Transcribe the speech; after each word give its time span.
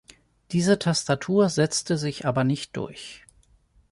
Diese 0.51 0.79
Tastatur 0.79 1.49
setzte 1.49 1.95
sich 1.95 2.25
aber 2.25 2.43
nicht 2.43 2.75
durch. 2.75 3.23